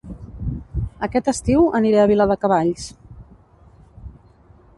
[1.07, 2.87] Aquest estiu aniré a Viladecavalls